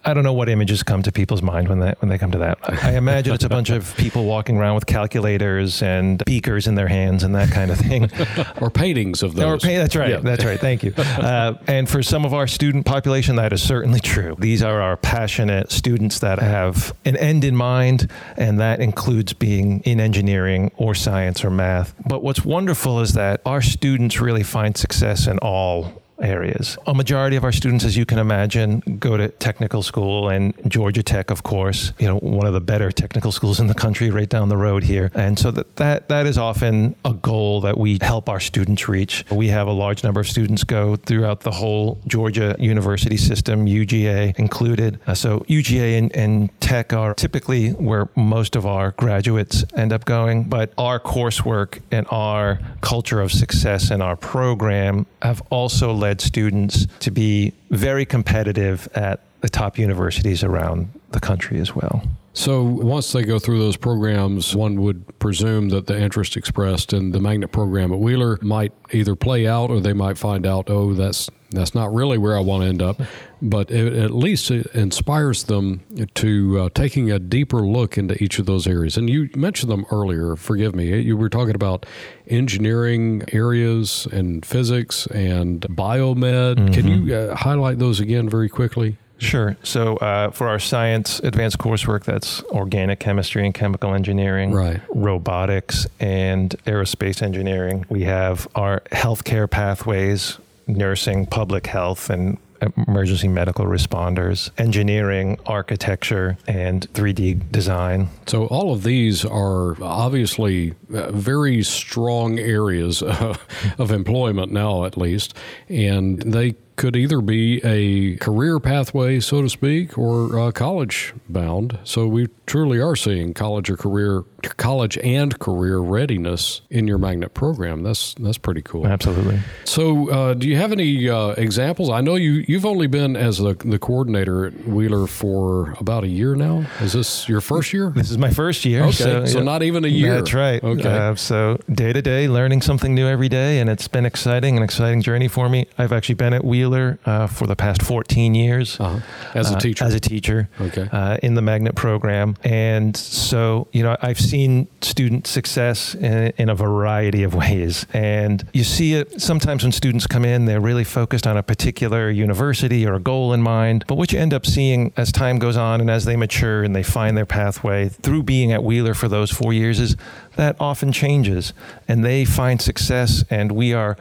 I 0.04 0.14
don't 0.14 0.24
know 0.24 0.34
what 0.34 0.50
images 0.50 0.84
come 0.84 1.02
to 1.04 1.12
people's 1.12 1.42
mind 1.42 1.70
when 1.70 1.80
they 1.80 1.94
when 2.00 2.10
they 2.10 2.18
come 2.18 2.32
to 2.32 2.38
that. 2.40 2.58
I 2.84 2.98
imagine 2.98 3.34
it's 3.34 3.44
a 3.44 3.50
bunch 3.50 3.70
of 3.70 3.96
people 3.96 4.26
walking 4.26 4.58
around 4.58 4.76
with 4.76 4.86
calculators 4.86 5.82
and 5.82 6.24
beakers 6.26 6.68
in 6.68 6.76
their 6.76 6.88
hands 6.88 7.24
and 7.24 7.34
that 7.36 7.52
kind 7.52 7.72
of 7.72 7.78
thing, 7.78 8.10
or 8.62 8.70
paintings 8.70 9.24
of 9.24 9.36
those. 9.36 9.64
Or 9.64 9.68
that's 9.68 9.96
right. 9.96 10.10
Yeah. 10.10 10.20
That's 10.20 10.44
right. 10.44 10.60
Thank 10.60 10.84
you. 10.84 10.94
Uh, 11.22 11.56
and 11.68 11.88
for 11.88 12.02
some 12.02 12.26
of 12.26 12.34
our 12.34 12.48
student 12.48 12.86
population, 12.86 13.36
that 13.36 13.54
is 13.54 13.62
certainly 13.62 14.00
true. 14.00 14.36
These 14.40 14.64
are 14.64 14.82
our 14.82 14.98
passionate 14.98 15.72
students 15.72 16.20
that 16.20 16.40
have 16.40 16.96
an 17.06 17.16
end 17.18 17.44
in 17.44 17.56
mind, 17.56 18.10
and 18.38 18.60
that 18.60 18.80
includes 18.80 19.34
being 19.34 19.82
in 19.82 20.00
engineering 20.00 20.72
or 20.78 20.96
science 20.96 21.44
or 21.46 21.52
math. 21.52 21.94
But 22.08 22.24
what's 22.24 22.44
wonderful 22.44 23.02
is 23.02 23.14
that 23.14 23.42
our 23.46 23.62
students 23.62 24.20
really 24.20 24.44
find 24.44 24.76
success 24.76 25.28
in 25.28 25.38
all 25.40 26.02
areas. 26.22 26.78
A 26.88 26.94
majority 26.94 27.36
of 27.36 27.44
our 27.44 27.52
students, 27.52 27.86
as 27.86 27.98
you 27.98 28.06
can 28.06 28.20
imagine, 28.20 28.80
go 29.00 29.18
to 29.18 29.30
technical 29.30 29.84
school 29.84 30.30
and 30.30 30.54
Georgia 30.68 31.04
Tech, 31.04 31.32
of 31.32 31.44
course, 31.44 31.94
you 32.00 32.08
know, 32.08 32.18
one 32.18 32.48
of 32.48 32.54
the 32.54 32.62
better 32.62 32.92
technical 32.92 33.32
schools 33.32 33.60
in 33.60 33.68
the 33.68 33.74
country 33.74 34.10
right 34.10 34.30
down 34.30 34.50
the 34.50 34.58
road 34.58 34.84
here. 34.84 35.12
And 35.14 35.38
so 35.38 35.52
that, 35.52 35.76
that, 35.78 36.10
that 36.10 36.26
is 36.26 36.38
often 36.38 36.96
a 37.06 37.14
goal 37.14 37.62
that 37.62 37.78
we 37.78 37.98
help 38.02 38.30
our 38.30 38.40
students 38.40 38.88
reach. 38.88 39.26
We 39.32 39.48
have 39.50 39.68
a 39.68 39.72
large 39.72 40.04
number 40.04 40.20
of 40.20 40.28
students 40.28 40.64
go 40.64 40.96
throughout 40.96 41.42
the 41.42 41.52
whole 41.52 42.00
Georgia 42.08 42.56
university 42.60 43.18
system, 43.18 43.66
UGA 43.66 44.38
included. 44.38 45.00
Uh, 45.08 45.14
so 45.14 45.40
UGA 45.42 45.98
and, 45.98 46.16
and 46.16 46.62
tech 46.62 46.94
are 46.94 47.14
typically 47.14 47.72
where 47.72 48.10
most 48.16 48.56
of 48.56 48.66
our 48.66 48.92
graduates 48.92 49.66
end 49.76 49.94
up 49.94 50.06
going, 50.06 50.44
but 50.46 50.74
our 50.78 51.00
coursework 51.00 51.80
and 51.92 52.06
our 52.10 52.60
culture 52.82 53.22
of 53.22 53.32
success 53.32 53.92
and 53.92 54.02
our 54.02 54.16
program 54.16 55.06
have 55.22 55.42
also 55.50 55.94
led 55.94 56.11
students 56.20 56.88
to 57.00 57.12
be 57.12 57.54
very 57.70 58.06
competitive 58.06 58.90
at 58.96 59.22
the 59.42 59.50
top 59.50 59.78
universities 59.78 60.44
around 60.44 60.90
the 61.12 61.20
country 61.20 61.60
as 61.60 61.76
well. 61.76 62.04
So 62.34 62.64
once 62.64 63.12
they 63.12 63.24
go 63.24 63.40
through 63.40 63.60
those 63.60 63.76
programs, 63.76 64.56
one 64.56 64.82
would 64.82 65.20
presume 65.20 65.70
that 65.70 65.88
the 65.88 66.00
interest 66.00 66.38
expressed 66.38 66.94
in 66.94 67.12
the 67.12 67.20
magnet 67.20 67.52
program 67.52 67.92
at 67.92 68.00
Wheeler 68.00 68.40
might 68.42 68.72
either 68.92 69.16
play 69.16 69.48
out 69.48 69.70
or 69.70 69.82
they 69.82 69.94
might 69.94 70.18
find 70.18 70.46
out, 70.46 70.70
oh, 70.70 70.94
that's 70.94 71.30
that's 71.52 71.76
not 71.76 71.94
really 71.94 72.18
where 72.18 72.38
I 72.38 72.40
want 72.40 72.64
to 72.64 72.70
end 72.70 72.82
up. 72.82 73.02
But 73.42 73.72
it, 73.72 73.94
at 73.94 74.12
least 74.12 74.50
it 74.52 74.68
inspires 74.68 75.44
them 75.44 75.82
to 76.16 76.60
uh, 76.60 76.70
taking 76.74 77.12
a 77.12 77.20
deeper 77.20 77.60
look 77.60 77.98
into 77.98 78.22
each 78.24 78.40
of 78.40 78.46
those 78.46 78.66
areas. 78.68 78.96
And 78.96 79.10
you 79.10 79.30
mentioned 79.36 79.70
them 79.70 79.86
earlier. 79.92 80.38
Forgive 80.38 80.74
me. 80.74 80.98
You 81.02 81.18
were 81.18 81.28
talking 81.28 81.56
about 81.56 81.86
engineering 82.28 83.24
areas 83.34 84.08
and 84.14 84.46
physics 84.46 85.08
and 85.08 85.62
biomed. 85.64 86.56
Mm-hmm. 86.56 86.74
Can 86.74 86.88
you 86.88 87.14
uh, 87.14 87.36
highlight 87.36 87.80
those 87.80 88.00
again 88.00 88.30
very 88.30 88.48
quickly? 88.48 88.98
Sure. 89.22 89.56
So 89.64 89.98
uh, 89.98 90.32
for 90.32 90.48
our 90.48 90.60
science 90.60 91.20
advanced 91.20 91.60
coursework, 91.60 92.04
that's 92.04 92.42
organic 92.46 93.00
chemistry 93.00 93.46
and 93.46 93.54
chemical 93.54 93.94
engineering, 93.94 94.52
right. 94.52 94.82
robotics, 94.90 95.86
and 96.00 96.50
aerospace 96.66 97.22
engineering. 97.22 97.86
We 97.88 98.04
have 98.04 98.48
our 98.56 98.82
healthcare 98.92 99.50
pathways, 99.50 100.40
nursing, 100.66 101.28
public 101.28 101.68
health, 101.68 102.10
and 102.10 102.40
emergency 102.88 103.28
medical 103.28 103.66
responders, 103.66 104.50
engineering, 104.58 105.38
architecture, 105.46 106.38
and 106.48 106.92
3D 106.94 107.52
design. 107.52 108.10
So, 108.28 108.46
all 108.48 108.74
of 108.74 108.84
these 108.84 109.26
are 109.26 109.82
obviously 109.84 110.76
uh, 110.94 111.12
very 111.12 111.64
strong 111.64 112.40
areas 112.40 113.02
of 113.78 113.92
employment 113.92 114.52
now, 114.52 114.86
at 114.86 114.98
least, 114.98 115.36
and 115.70 116.22
they 116.22 116.56
could 116.82 116.96
either 116.96 117.22
be 117.22 117.62
a 117.64 118.16
career 118.16 118.60
pathway, 118.60 119.20
so 119.20 119.44
to 119.44 119.50
speak, 119.50 120.00
or 120.00 120.40
uh, 120.40 120.52
college 120.52 121.14
bound. 121.30 121.78
So 121.84 122.08
we 122.08 122.28
truly 122.48 122.80
are 122.80 122.96
seeing 122.96 123.36
college 123.36 123.70
or 123.70 123.78
career, 123.78 124.24
college 124.42 124.98
and 125.00 125.38
career 125.40 125.80
readiness 125.80 126.62
in 126.70 126.88
your 126.88 126.98
magnet 126.98 127.34
program. 127.34 127.84
That's 127.84 128.14
that's 128.16 128.38
pretty 128.38 128.62
cool. 128.62 128.88
Absolutely. 128.88 129.40
So, 129.66 130.10
uh, 130.10 130.34
do 130.34 130.48
you 130.48 130.58
have 130.58 130.72
any 130.72 131.10
uh, 131.10 131.30
examples? 131.30 131.90
I 131.90 132.02
know 132.02 132.16
you 132.16 132.44
you've 132.48 132.66
only 132.66 132.88
been 132.88 133.16
as 133.16 133.38
the, 133.38 133.54
the 133.54 133.80
coordinator 133.80 134.46
at 134.46 134.68
Wheeler 134.68 135.08
for 135.08 135.72
about 135.80 136.04
a 136.04 136.08
year 136.08 136.36
now. 136.36 136.66
Is 136.80 136.94
this 136.94 137.28
your 137.28 137.42
first 137.42 137.74
year? 137.74 137.92
This 137.96 138.12
is 138.12 138.18
my 138.18 138.32
first 138.32 138.66
year. 138.66 138.84
Okay, 138.84 138.92
so, 138.92 139.26
so 139.26 139.42
not 139.42 139.64
even 139.64 139.86
a 139.86 139.90
year. 139.90 140.16
That's 140.16 140.34
right. 140.34 140.64
Okay. 140.64 140.90
Uh, 140.90 141.16
so 141.16 141.60
day 141.72 141.94
to 141.94 142.02
day, 142.02 142.28
learning 142.28 142.62
something 142.62 142.94
new 142.94 143.08
every 143.08 143.30
day, 143.30 143.60
and 143.60 143.70
it's 143.70 143.88
been 143.88 144.06
exciting, 144.06 144.58
an 144.58 144.64
exciting 144.64 145.02
journey 145.02 145.28
for 145.28 145.50
me. 145.50 145.68
I've 145.78 145.92
actually 145.92 146.16
been 146.16 146.34
at 146.34 146.44
Wheeler 146.44 147.00
uh, 147.06 147.28
for 147.28 147.48
the 147.48 147.56
past 147.56 147.82
14 147.82 148.36
years 148.36 148.80
uh-huh. 148.80 149.00
as 149.34 149.52
a 149.52 149.56
uh, 149.56 149.60
teacher. 149.60 149.84
as 149.86 149.94
a 149.94 150.00
teacher, 150.00 150.50
okay, 150.60 150.88
uh, 150.92 151.18
in 151.24 151.36
the 151.36 151.42
magnet 151.42 151.76
program, 151.76 152.36
and 152.44 152.96
so 152.96 153.68
you 153.72 153.84
know 153.84 153.98
I've 154.02 154.20
seen 154.32 154.68
student 154.82 155.28
success 155.28 155.94
in, 155.94 156.32
in 156.38 156.50
a 156.50 156.56
variety 156.56 157.24
of 157.24 157.34
ways, 157.44 157.86
and 157.94 158.48
you 158.54 158.64
see 158.64 158.94
it 158.94 159.22
sometimes 159.22 159.64
when 159.64 159.72
students 159.72 160.08
come 160.08 160.24
in, 160.24 160.46
they're 160.46 160.62
really 160.62 160.84
focused 160.86 161.28
on 161.28 161.36
a 161.38 161.44
particular 161.44 162.10
university 162.10 162.88
or 162.88 162.94
a 162.94 163.00
goal 163.00 163.34
in 163.34 163.42
mind. 163.42 163.84
But 163.88 163.96
what 163.96 164.12
you 164.12 164.20
end 164.20 164.34
up 164.34 164.46
seeing 164.46 164.94
as 164.96 165.12
time 165.12 165.38
goes 165.38 165.58
on 165.58 165.82
and 165.82 165.90
as 165.90 166.06
they 166.06 166.16
mature 166.16 166.64
and 166.64 166.76
they 166.76 166.84
find 166.84 167.18
their 167.18 167.26
pathway 167.26 167.90
through 167.90 168.24
being 168.24 168.52
at 168.52 168.64
Wheeler 168.64 168.94
for 168.94 169.08
those 169.10 169.32
four 169.32 169.52
years 169.54 169.80
is 169.80 169.98
that 170.38 170.56
often 170.60 170.92
changes 170.92 171.54
and 171.88 172.04
they 172.06 172.24
find 172.24 172.62
success, 172.62 173.24
and 173.30 173.52
we 173.52 173.74
are 173.74 173.98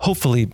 hopefully 0.00 0.50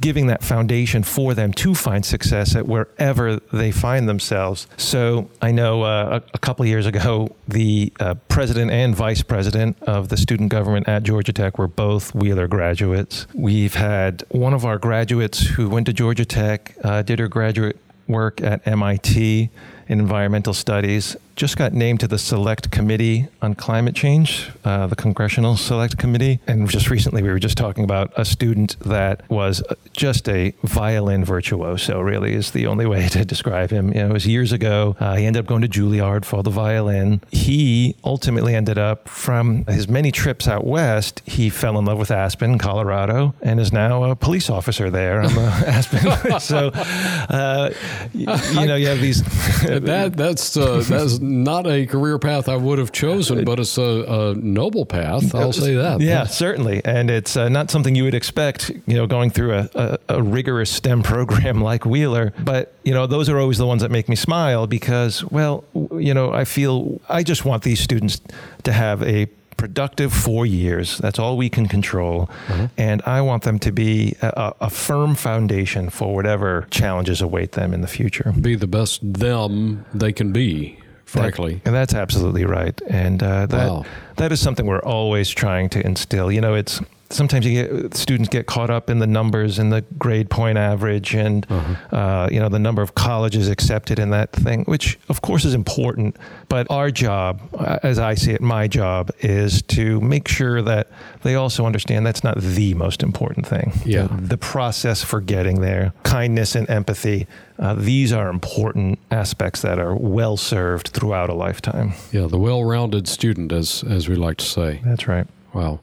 giving 0.00 0.28
that 0.28 0.42
foundation 0.42 1.02
for 1.02 1.34
them 1.34 1.52
to 1.52 1.74
find 1.74 2.04
success 2.04 2.56
at 2.56 2.66
wherever 2.66 3.36
they 3.52 3.70
find 3.70 4.08
themselves. 4.08 4.66
So 4.76 5.28
I 5.42 5.52
know 5.52 5.82
uh, 5.82 6.20
a, 6.20 6.30
a, 6.34 6.38
couple 6.38 6.64
years 6.64 6.86
ago, 6.86 7.36
the 7.46 7.92
uh, 8.00 8.14
president 8.28 8.70
and 8.70 8.96
vice 8.96 9.22
president 9.22 9.80
of 9.82 10.08
the 10.08 10.16
student 10.16 10.50
government 10.50 10.88
at 10.88 11.02
Georgia 11.02 11.32
Tech 11.32 11.58
were 11.58 11.68
both 11.68 12.14
Wheeler 12.14 12.48
graduates. 12.48 13.26
We've 13.34 13.74
had 13.74 14.24
one 14.30 14.54
of 14.54 14.64
our 14.64 14.78
graduates 14.78 15.40
who 15.40 15.68
went 15.68 15.86
to 15.86 15.92
Georgia 15.92 16.24
Tech, 16.24 16.74
uh, 16.82 17.02
did 17.02 17.18
her 17.18 17.28
graduate 17.28 17.76
work 18.08 18.40
at 18.40 18.66
MIT 18.66 19.50
in 19.88 20.00
environmental 20.00 20.54
studies, 20.54 21.16
just 21.36 21.56
got 21.56 21.72
named 21.72 22.00
to 22.00 22.08
the 22.08 22.18
Select 22.18 22.70
Committee 22.70 23.28
on 23.42 23.54
Climate 23.54 23.94
Change, 23.94 24.50
uh, 24.64 24.86
the 24.86 24.96
Congressional 24.96 25.56
Select 25.56 25.96
Committee. 25.98 26.40
And 26.46 26.68
just 26.68 26.90
recently, 26.90 27.22
we 27.22 27.28
were 27.30 27.38
just 27.38 27.56
talking 27.56 27.84
about 27.84 28.12
a 28.16 28.24
student 28.24 28.76
that 28.80 29.28
was 29.30 29.62
just 29.92 30.28
a 30.28 30.52
violin 30.62 31.24
virtuoso, 31.24 32.00
really, 32.00 32.34
is 32.34 32.50
the 32.50 32.66
only 32.66 32.86
way 32.86 33.08
to 33.10 33.24
describe 33.24 33.70
him. 33.70 33.88
You 33.88 34.00
know, 34.00 34.10
it 34.10 34.12
was 34.12 34.26
years 34.26 34.52
ago. 34.52 34.96
Uh, 35.00 35.16
he 35.16 35.26
ended 35.26 35.40
up 35.40 35.46
going 35.46 35.62
to 35.62 35.68
Juilliard 35.68 36.24
for 36.24 36.42
the 36.42 36.50
violin. 36.50 37.20
He 37.30 37.96
ultimately 38.04 38.54
ended 38.54 38.78
up, 38.78 39.08
from 39.08 39.64
his 39.66 39.88
many 39.88 40.12
trips 40.12 40.46
out 40.48 40.66
west, 40.66 41.22
he 41.26 41.50
fell 41.50 41.78
in 41.78 41.84
love 41.84 41.98
with 41.98 42.10
Aspen, 42.10 42.58
Colorado, 42.58 43.34
and 43.42 43.60
is 43.60 43.72
now 43.72 44.04
a 44.04 44.16
police 44.16 44.50
officer 44.50 44.90
there 44.90 45.22
on 45.22 45.34
the 45.34 45.40
Aspen. 45.66 46.40
so, 46.40 46.70
uh, 46.74 47.70
you, 48.12 48.26
you 48.60 48.66
know, 48.66 48.76
you 48.76 48.88
have 48.88 49.00
these. 49.00 49.22
that 49.62 50.12
that's 50.16 50.56
uh, 50.56 50.82
not 51.20 51.66
a 51.66 51.86
career 51.86 52.18
path 52.18 52.48
I 52.48 52.56
would 52.56 52.78
have 52.78 52.92
chosen, 52.92 53.44
but 53.44 53.60
it's 53.60 53.78
a, 53.78 53.82
a 53.82 54.34
noble 54.34 54.86
path. 54.86 55.34
I'll 55.34 55.52
say 55.52 55.74
that. 55.74 56.00
Yeah, 56.00 56.24
certainly, 56.24 56.82
and 56.84 57.10
it's 57.10 57.36
uh, 57.36 57.48
not 57.48 57.70
something 57.70 57.94
you 57.94 58.04
would 58.04 58.14
expect. 58.14 58.70
You 58.86 58.94
know, 58.96 59.06
going 59.06 59.30
through 59.30 59.54
a, 59.54 59.70
a, 59.74 59.98
a, 60.08 60.22
rigorous 60.22 60.70
STEM 60.70 61.02
program 61.04 61.60
like 61.60 61.84
Wheeler, 61.84 62.32
but 62.42 62.74
you 62.84 62.94
know, 62.94 63.06
those 63.06 63.28
are 63.28 63.38
always 63.38 63.58
the 63.58 63.66
ones 63.66 63.82
that 63.82 63.90
make 63.90 64.08
me 64.08 64.16
smile 64.16 64.66
because, 64.66 65.24
well, 65.24 65.64
you 65.74 66.14
know, 66.14 66.32
I 66.32 66.44
feel 66.44 67.00
I 67.08 67.22
just 67.22 67.44
want 67.44 67.62
these 67.62 67.80
students 67.80 68.20
to 68.64 68.72
have 68.72 69.02
a 69.02 69.26
productive 69.60 70.10
four 70.10 70.46
years. 70.46 70.96
That's 70.98 71.18
all 71.18 71.36
we 71.36 71.50
can 71.50 71.68
control. 71.68 72.30
Mm-hmm. 72.46 72.66
And 72.78 73.02
I 73.02 73.20
want 73.20 73.42
them 73.42 73.58
to 73.58 73.70
be 73.70 74.16
a, 74.22 74.54
a, 74.62 74.70
firm 74.70 75.14
foundation 75.14 75.90
for 75.90 76.14
whatever 76.14 76.66
challenges 76.70 77.20
await 77.20 77.52
them 77.52 77.74
in 77.74 77.82
the 77.82 77.86
future. 77.86 78.32
Be 78.40 78.54
the 78.54 78.66
best 78.66 79.00
them 79.02 79.84
they 79.92 80.14
can 80.14 80.32
be 80.32 80.78
frankly. 81.10 81.54
That, 81.54 81.66
and 81.66 81.74
that's 81.74 81.94
absolutely 81.94 82.44
right. 82.44 82.80
And 82.88 83.22
uh, 83.22 83.46
that 83.46 83.70
wow. 83.70 83.84
that 84.16 84.32
is 84.32 84.40
something 84.40 84.66
we're 84.66 84.82
always 84.82 85.30
trying 85.30 85.68
to 85.70 85.84
instill. 85.84 86.30
You 86.30 86.40
know, 86.40 86.54
it's 86.54 86.80
sometimes 87.10 87.44
you 87.44 87.62
get 87.62 87.94
students 87.94 88.28
get 88.28 88.46
caught 88.46 88.70
up 88.70 88.88
in 88.88 88.98
the 88.98 89.06
numbers 89.06 89.58
and 89.58 89.72
the 89.72 89.82
grade 89.98 90.30
point 90.30 90.56
average 90.56 91.14
and 91.14 91.46
uh-huh. 91.50 91.96
uh, 91.96 92.28
you 92.30 92.38
know 92.38 92.48
the 92.48 92.58
number 92.58 92.82
of 92.82 92.94
colleges 92.94 93.48
accepted 93.48 93.98
in 93.98 94.10
that 94.10 94.32
thing 94.32 94.64
which 94.64 94.98
of 95.08 95.20
course 95.20 95.44
is 95.44 95.54
important. 95.54 96.16
But 96.48 96.70
our 96.70 96.90
job 96.90 97.40
uh, 97.58 97.78
as 97.82 97.98
i 97.98 98.14
see 98.14 98.32
it 98.32 98.40
my 98.40 98.68
job 98.68 99.10
is 99.20 99.62
to 99.62 100.00
make 100.00 100.28
sure 100.28 100.62
that 100.62 100.88
they 101.22 101.34
also 101.34 101.66
understand 101.66 102.06
that's 102.06 102.24
not 102.24 102.38
the 102.40 102.74
most 102.74 103.02
important 103.02 103.46
thing. 103.46 103.72
Yeah. 103.84 104.06
The, 104.06 104.28
the 104.30 104.38
process 104.38 105.02
for 105.02 105.20
getting 105.20 105.60
there 105.60 105.92
kindness 106.04 106.54
and 106.54 106.68
empathy 106.70 107.26
uh, 107.58 107.74
these 107.74 108.10
are 108.12 108.30
important 108.30 108.98
aspects 109.10 109.60
that 109.62 109.78
are 109.78 109.94
well 109.94 110.36
served 110.36 110.88
throughout 110.88 111.28
a 111.28 111.34
lifetime. 111.34 111.92
Yeah 112.12 112.26
the 112.26 112.38
well-rounded 112.38 113.08
student 113.08 113.52
as 113.52 113.82
as 113.88 114.08
we 114.08 114.14
like 114.14 114.36
to 114.38 114.44
say. 114.44 114.80
That's 114.84 115.08
right 115.08 115.26
Wow. 115.52 115.80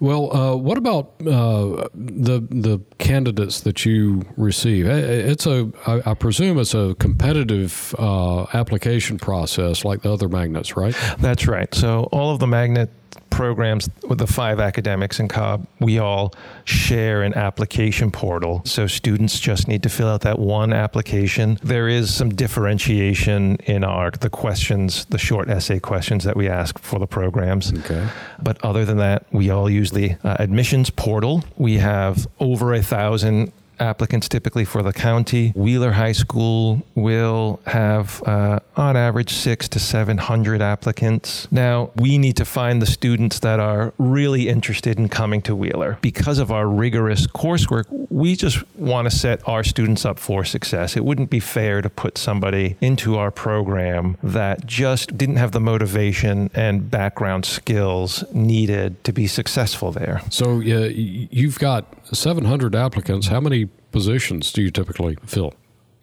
Well, 0.00 0.36
uh, 0.36 0.56
what 0.56 0.76
about 0.76 1.12
uh, 1.20 1.88
the 1.94 2.40
the 2.50 2.80
candidates 2.98 3.60
that 3.60 3.84
you 3.84 4.22
receive? 4.36 4.86
It's 4.86 5.46
a, 5.46 5.70
I, 5.86 6.10
I 6.10 6.14
presume, 6.14 6.58
it's 6.58 6.74
a 6.74 6.96
competitive 6.98 7.94
uh, 7.98 8.46
application 8.54 9.18
process 9.18 9.84
like 9.84 10.02
the 10.02 10.12
other 10.12 10.28
magnets, 10.28 10.76
right? 10.76 10.94
That's 11.18 11.46
right. 11.46 11.72
So 11.74 12.08
all 12.12 12.32
of 12.32 12.40
the 12.40 12.46
magnet 12.46 12.90
programs 13.34 13.88
with 14.08 14.18
the 14.18 14.26
five 14.26 14.60
academics 14.60 15.18
in 15.18 15.28
Cobb, 15.28 15.66
we 15.80 15.98
all 15.98 16.32
share 16.64 17.22
an 17.22 17.34
application 17.34 18.10
portal. 18.10 18.62
So 18.64 18.86
students 18.86 19.40
just 19.40 19.68
need 19.68 19.82
to 19.82 19.88
fill 19.88 20.08
out 20.08 20.20
that 20.22 20.38
one 20.38 20.72
application. 20.72 21.58
There 21.62 21.88
is 21.88 22.14
some 22.14 22.30
differentiation 22.30 23.56
in 23.66 23.84
our 23.84 24.10
the 24.12 24.30
questions, 24.30 25.04
the 25.06 25.18
short 25.18 25.48
essay 25.48 25.80
questions 25.80 26.24
that 26.24 26.36
we 26.36 26.48
ask 26.48 26.78
for 26.78 26.98
the 26.98 27.06
programs. 27.06 27.72
Okay. 27.72 28.06
But 28.40 28.64
other 28.64 28.84
than 28.84 28.98
that, 28.98 29.26
we 29.32 29.50
all 29.50 29.68
use 29.68 29.90
the 29.90 30.16
uh, 30.22 30.36
admissions 30.38 30.90
portal. 30.90 31.44
We 31.56 31.78
have 31.78 32.26
over 32.38 32.74
a 32.74 32.82
thousand 32.82 33.52
applicants 33.80 34.28
typically 34.28 34.64
for 34.64 34.82
the 34.82 34.92
county. 34.92 35.52
Wheeler 35.54 35.92
High 35.92 36.12
School 36.12 36.82
will 36.94 37.60
have, 37.66 38.22
uh, 38.26 38.60
on 38.76 38.96
average, 38.96 39.32
six 39.32 39.68
to 39.70 39.78
700 39.78 40.62
applicants. 40.62 41.48
Now, 41.50 41.90
we 41.96 42.18
need 42.18 42.36
to 42.36 42.44
find 42.44 42.80
the 42.80 42.86
students 42.86 43.38
that 43.40 43.60
are 43.60 43.92
really 43.98 44.48
interested 44.48 44.98
in 44.98 45.08
coming 45.08 45.42
to 45.42 45.54
Wheeler. 45.54 45.98
Because 46.00 46.38
of 46.38 46.50
our 46.50 46.66
rigorous 46.66 47.26
coursework, 47.26 47.84
we 48.10 48.36
just 48.36 48.62
want 48.76 49.10
to 49.10 49.16
set 49.16 49.46
our 49.48 49.64
students 49.64 50.04
up 50.04 50.18
for 50.18 50.44
success. 50.44 50.96
It 50.96 51.04
wouldn't 51.04 51.30
be 51.30 51.40
fair 51.40 51.82
to 51.82 51.90
put 51.90 52.18
somebody 52.18 52.76
into 52.80 53.16
our 53.16 53.30
program 53.30 54.16
that 54.22 54.66
just 54.66 55.16
didn't 55.16 55.36
have 55.36 55.52
the 55.52 55.60
motivation 55.60 56.50
and 56.54 56.90
background 56.90 57.44
skills 57.44 58.24
needed 58.32 59.02
to 59.04 59.12
be 59.12 59.26
successful 59.26 59.92
there. 59.92 60.22
So, 60.30 60.56
uh, 60.58 60.90
you've 60.94 61.58
got 61.58 61.86
700 62.12 62.74
applicants. 62.74 63.28
How 63.28 63.40
many 63.40 63.66
positions 63.92 64.52
do 64.52 64.62
you 64.62 64.70
typically 64.70 65.16
fill? 65.26 65.54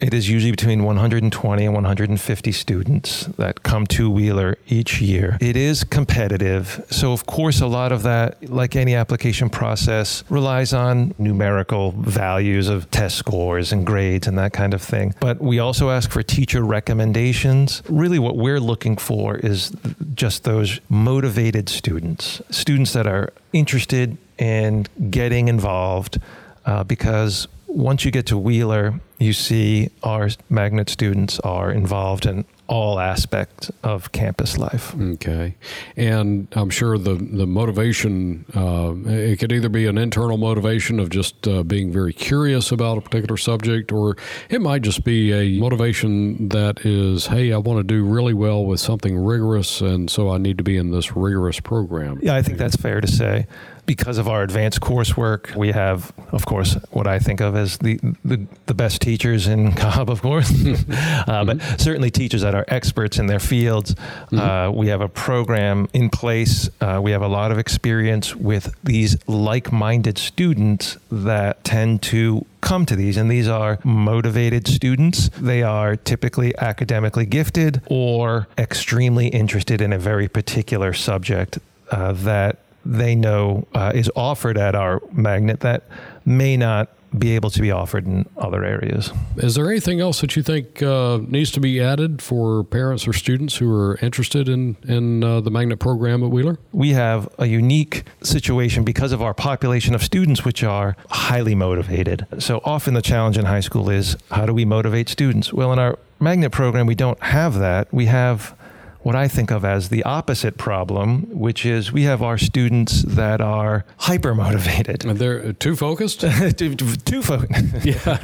It 0.02 0.16
is 0.16 0.28
usually 0.28 0.50
between 0.50 0.84
120 0.84 1.64
and 1.64 1.74
150 1.76 2.52
students 2.52 3.26
that 3.38 3.62
come 3.62 3.86
to 3.88 4.10
Wheeler 4.10 4.58
each 4.68 5.00
year. 5.00 5.38
It 5.40 5.56
is 5.56 5.84
competitive. 5.84 6.84
So, 6.90 7.14
of 7.14 7.28
course, 7.28 7.62
a 7.62 7.68
lot 7.68 7.92
of 7.92 8.02
that, 8.02 8.50
like 8.50 8.76
any 8.76 8.96
application 8.96 9.52
process, 9.52 10.24
relies 10.28 10.74
on 10.74 11.14
numerical 11.20 11.92
values 11.92 12.68
of 12.68 12.90
test 12.90 13.18
scores 13.18 13.72
and 13.72 13.86
grades 13.86 14.26
and 14.26 14.40
that 14.40 14.54
kind 14.54 14.74
of 14.74 14.82
thing. 14.82 15.14
But 15.20 15.40
we 15.40 15.60
also 15.60 15.92
ask 15.92 16.10
for 16.10 16.24
teacher 16.24 16.64
recommendations. 16.64 17.84
Really, 17.88 18.18
what 18.18 18.38
we're 18.38 18.60
looking 18.60 18.98
for 18.98 19.38
is 19.38 19.72
just 20.16 20.46
those 20.46 20.80
motivated 20.90 21.70
students, 21.70 22.42
students 22.50 22.94
that 22.94 23.06
are 23.06 23.32
interested 23.54 24.18
in 24.40 24.88
getting 25.12 25.48
involved 25.48 26.20
uh, 26.66 26.84
because 26.84 27.48
once 27.68 28.04
you 28.04 28.12
get 28.12 28.26
to 28.28 28.38
Wheeler, 28.38 29.00
you 29.22 29.34
see 29.34 29.90
our 30.04 30.30
magnet 30.50 30.90
students 30.90 31.40
are 31.42 31.72
involved 31.72 32.26
in 32.26 32.46
all 32.68 33.02
aspects 33.02 33.70
of 33.84 34.14
campus 34.14 34.58
life. 34.58 34.96
Okay, 35.00 35.56
and 35.98 36.48
I'm 36.54 36.70
sure 36.70 36.98
the 36.98 37.16
the 37.16 37.46
motivation 37.46 38.46
uh, 38.56 38.94
it 39.06 39.40
could 39.40 39.52
either 39.52 39.68
be 39.68 39.88
an 39.88 39.98
internal 39.98 40.38
motivation 40.38 41.00
of 41.00 41.10
just 41.10 41.48
uh, 41.48 41.64
being 41.64 41.92
very 41.92 42.14
curious 42.14 42.72
about 42.72 42.98
a 42.98 43.02
particular 43.02 43.36
subject, 43.38 43.92
or 43.92 44.16
it 44.50 44.62
might 44.62 44.84
just 44.84 45.04
be 45.04 45.34
a 45.34 45.60
motivation 45.60 46.48
that 46.50 46.86
is, 46.86 47.28
hey, 47.28 47.52
I 47.52 47.58
want 47.58 47.80
to 47.80 47.84
do 47.84 48.06
really 48.06 48.34
well 48.34 48.66
with 48.66 48.80
something 48.80 49.18
rigorous, 49.18 49.82
and 49.82 50.10
so 50.10 50.30
I 50.30 50.38
need 50.38 50.58
to 50.58 50.64
be 50.64 50.78
in 50.78 50.92
this 50.92 51.16
rigorous 51.16 51.60
program. 51.60 52.20
Yeah, 52.24 52.36
I 52.36 52.42
think 52.42 52.58
that's 52.58 52.78
fair 52.78 53.02
to 53.02 53.08
say 53.08 53.48
because 53.96 54.18
of 54.18 54.30
our 54.30 54.42
advanced 54.42 54.80
coursework, 54.80 55.54
we 55.54 55.70
have, 55.74 56.14
of 56.32 56.46
course, 56.46 56.78
what 56.92 57.08
I 57.08 57.20
think 57.20 57.42
of 57.42 57.58
as 57.58 57.78
the 57.80 58.00
the, 58.24 58.40
the 58.66 58.74
best 58.74 59.02
teachers 59.02 59.48
in 59.48 59.74
Cobb, 59.84 60.10
of 60.10 60.22
course, 60.22 60.50
uh, 61.28 61.44
but 61.44 61.62
certainly 61.78 62.10
teachers 62.10 62.42
that 62.42 62.56
are 62.56 62.64
experts 62.70 63.20
in 63.20 63.26
their 63.28 63.42
fields. 63.42 63.94
Mm-hmm. 63.96 64.40
Uh, 64.40 64.72
we 64.72 64.88
have 64.88 65.02
a 65.02 65.10
program 65.10 65.90
in 65.92 66.10
place. 66.10 66.70
Uh, 66.80 67.02
we 67.04 67.12
have 67.12 67.22
a 67.22 67.28
lot 67.28 67.52
of 67.52 67.58
experience 67.58 68.34
with 68.34 68.74
these 68.82 69.18
like-minded 69.28 70.18
students 70.18 70.98
that 71.12 71.62
tend 71.66 72.02
to 72.04 72.46
come 72.62 72.86
to 72.86 72.96
these, 72.96 73.18
and 73.18 73.30
these 73.30 73.50
are 73.50 73.78
motivated 73.84 74.70
students. 74.70 75.28
They 75.38 75.64
are 75.64 75.98
typically 75.98 76.58
academically 76.58 77.26
gifted 77.26 77.82
or 77.88 78.48
extremely 78.58 79.28
interested 79.28 79.82
in 79.82 79.92
a 79.92 80.00
very 80.00 80.30
particular 80.30 80.94
subject 80.94 81.60
uh, 81.92 82.14
that 82.14 82.60
they 82.86 83.16
know 83.16 83.68
uh, 83.74 83.92
is 83.94 84.10
offered 84.16 84.58
at 84.58 84.76
our 84.76 85.02
magnet 85.12 85.62
that 85.62 85.84
may 86.26 86.58
not 86.58 86.90
be 87.18 87.36
able 87.36 87.50
to 87.50 87.62
be 87.62 87.72
offered 87.72 88.06
in 88.06 88.26
other 88.38 88.64
areas. 88.64 89.12
Is 89.38 89.56
there 89.56 89.70
anything 89.70 90.00
else 90.00 90.22
that 90.22 90.36
you 90.36 90.44
think 90.44 90.82
uh, 90.82 91.20
needs 91.28 91.52
to 91.52 91.60
be 91.60 91.82
added 91.82 92.22
for 92.22 92.64
parents 92.64 93.08
or 93.08 93.14
students 93.14 93.58
who 93.58 93.70
are 93.74 93.98
interested 94.02 94.48
in 94.48 94.78
in 94.88 95.24
uh, 95.24 95.42
the 95.42 95.52
magnet 95.52 95.80
program 95.80 96.24
at 96.24 96.30
Wheeler? 96.30 96.58
We 96.72 96.92
have 96.92 97.28
a 97.38 97.48
unique 97.48 98.06
situation 98.24 98.84
because 98.84 99.12
of 99.12 99.22
our 99.22 99.34
population 99.34 99.94
of 99.94 100.04
students, 100.04 100.46
which 100.46 100.64
are 100.64 100.96
highly 101.10 101.56
motivated. 101.56 102.26
So 102.40 102.62
often 102.64 102.94
the 102.94 103.02
challenge 103.02 103.38
in 103.38 103.46
high 103.46 103.60
school 103.60 103.90
is 103.90 104.16
how 104.32 104.46
do 104.46 104.54
we 104.54 104.64
motivate 104.64 105.10
students? 105.10 105.52
Well, 105.52 105.74
in 105.74 105.80
our 105.80 106.00
magnet 106.20 106.54
program, 106.54 106.86
we 106.86 106.96
don't 106.96 107.22
have 107.22 107.60
that. 107.60 107.94
We 107.94 108.06
have 108.06 108.56
what 109.04 109.16
I 109.16 109.28
think 109.28 109.52
of 109.52 109.66
as 109.66 109.90
the 109.90 110.04
opposite 110.04 110.58
problem, 110.58 111.24
which 111.32 111.66
is 111.66 111.92
we 111.92 112.04
have 112.04 112.22
our 112.22 112.38
students 112.38 113.02
that 113.04 113.42
are 113.42 113.84
hyper 113.98 114.36
motivated. 114.36 115.02
They're 115.02 115.54
too 115.54 115.76
focused? 115.76 116.20
too, 116.58 116.76
too 116.76 117.22
focused. 117.22 117.66
yeah. 117.86 118.18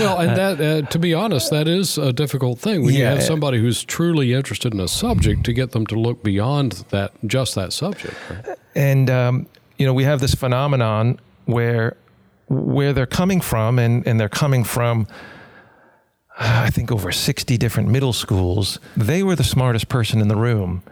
Well, 0.00 0.18
and 0.18 0.36
that, 0.36 0.60
uh, 0.60 0.86
to 0.88 0.98
be 0.98 1.14
honest, 1.14 1.50
that 1.50 1.68
is 1.68 1.96
a 1.96 2.12
difficult 2.12 2.58
thing 2.58 2.84
when 2.84 2.94
yeah. 2.94 3.00
you 3.00 3.06
have 3.06 3.22
somebody 3.22 3.58
who's 3.58 3.84
truly 3.84 4.32
interested 4.32 4.74
in 4.74 4.80
a 4.80 4.88
subject 4.88 5.44
to 5.44 5.52
get 5.52 5.70
them 5.70 5.86
to 5.86 5.94
look 5.94 6.22
beyond 6.22 6.84
that, 6.90 7.12
just 7.26 7.54
that 7.54 7.72
subject. 7.72 8.16
Right? 8.28 8.58
And, 8.74 9.08
um, 9.08 9.46
you 9.78 9.86
know, 9.86 9.94
we 9.94 10.04
have 10.04 10.20
this 10.20 10.34
phenomenon 10.34 11.20
where, 11.44 11.96
where 12.48 12.92
they're 12.92 13.06
coming 13.06 13.40
from, 13.40 13.78
and, 13.78 14.06
and 14.06 14.18
they're 14.18 14.28
coming 14.28 14.64
from, 14.64 15.06
I 16.66 16.70
think 16.70 16.90
over 16.90 17.12
60 17.12 17.56
different 17.58 17.88
middle 17.88 18.12
schools. 18.12 18.80
They 18.96 19.22
were 19.22 19.36
the 19.36 19.44
smartest 19.44 19.88
person 19.88 20.20
in 20.20 20.26
the 20.26 20.34
room. 20.34 20.82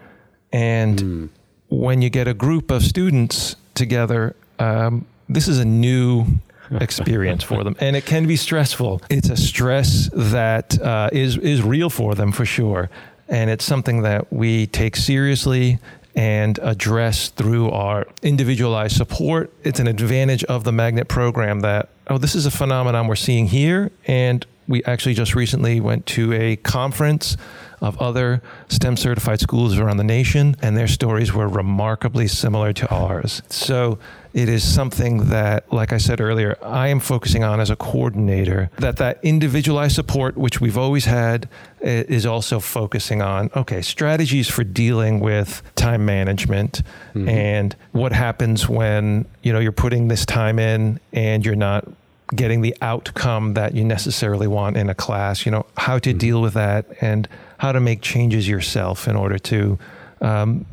And 0.52 0.98
mm. 0.98 1.28
when 1.68 2.00
you 2.00 2.10
get 2.10 2.28
a 2.28 2.34
group 2.34 2.70
of 2.70 2.84
students 2.84 3.56
together, 3.74 4.36
um, 4.60 5.04
this 5.28 5.48
is 5.48 5.58
a 5.58 5.64
new 5.64 6.26
experience 6.70 7.42
for 7.42 7.64
them, 7.64 7.74
and 7.80 7.96
it 7.96 8.06
can 8.06 8.28
be 8.28 8.36
stressful. 8.36 9.02
It's 9.10 9.30
a 9.30 9.36
stress 9.36 10.08
that 10.12 10.80
uh, 10.80 11.10
is 11.12 11.36
is 11.38 11.60
real 11.60 11.90
for 11.90 12.14
them 12.14 12.30
for 12.30 12.46
sure, 12.46 12.88
and 13.28 13.50
it's 13.50 13.64
something 13.64 14.02
that 14.02 14.32
we 14.32 14.68
take 14.68 14.94
seriously 14.94 15.80
and 16.14 16.60
address 16.62 17.30
through 17.30 17.70
our 17.70 18.06
individualized 18.22 18.96
support. 18.96 19.52
It's 19.64 19.80
an 19.80 19.88
advantage 19.88 20.44
of 20.44 20.62
the 20.62 20.70
magnet 20.70 21.08
program 21.08 21.60
that 21.60 21.88
oh, 22.06 22.18
this 22.18 22.36
is 22.36 22.46
a 22.46 22.50
phenomenon 22.52 23.08
we're 23.08 23.16
seeing 23.16 23.46
here, 23.46 23.90
and 24.06 24.46
we 24.66 24.83
actually 24.85 25.14
just 25.14 25.35
recently 25.35 25.80
went 25.80 26.06
to 26.06 26.33
a 26.33 26.56
conference 26.56 27.37
of 27.80 28.00
other 28.00 28.40
STEM 28.68 28.97
certified 28.97 29.40
schools 29.40 29.78
around 29.78 29.99
the 29.99 30.04
nation, 30.04 30.56
and 30.62 30.76
their 30.76 30.88
stories 30.88 31.35
were 31.35 31.49
remarkably 31.49 32.26
similar 32.26 32.73
to 32.73 32.88
ours. 32.90 33.42
So 33.50 33.99
it 34.33 34.49
is 34.49 34.64
something 34.64 35.28
that, 35.28 35.70
like 35.72 35.92
I 35.92 35.98
said 35.98 36.20
earlier, 36.20 36.57
I 36.62 36.88
am 36.88 36.98
focusing 36.98 37.44
on 37.44 37.61
as 37.61 37.70
a 37.70 37.77
coordinator. 37.77 38.70
That 38.79 38.96
that 38.96 39.20
individualized 39.22 39.94
support, 39.94 40.37
which 40.37 40.61
we've 40.61 40.79
always 40.79 41.05
had, 41.05 41.48
is 41.81 42.24
also 42.24 42.59
focusing 42.59 43.20
on 43.20 43.50
okay 43.55 43.83
strategies 43.83 44.48
for 44.48 44.64
dealing 44.64 45.20
with 45.20 45.62
time 45.74 46.07
management 46.07 46.83
mm-hmm. 47.11 47.29
and 47.29 47.77
what 47.92 48.12
happens 48.12 48.66
when 48.68 49.27
you 49.42 49.53
know 49.53 49.59
you're 49.59 49.72
putting 49.72 50.09
this 50.09 50.24
time 50.24 50.59
in 50.59 50.98
and 51.12 51.44
you're 51.44 51.55
not 51.55 51.87
getting 52.34 52.62
the 52.62 52.74
outcome 52.80 53.54
that 53.54 53.74
you 53.74 53.84
necessarily 53.84 54.46
want 54.46 54.76
in 54.76 54.88
a 54.88 54.94
class, 54.94 55.44
you 55.44 55.52
know, 55.52 55.66
how 55.76 55.98
to 55.98 56.10
mm-hmm. 56.10 56.18
deal 56.18 56.42
with 56.42 56.54
that 56.54 56.87
and 57.00 57.28
how 57.58 57.72
to 57.72 57.80
make 57.80 58.00
changes 58.00 58.48
yourself 58.48 59.06
in 59.06 59.16
order 59.16 59.38
to 59.38 59.78
um, 60.20 60.64